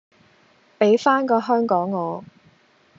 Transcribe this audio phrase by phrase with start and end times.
[0.79, 2.25] 比返個香港我！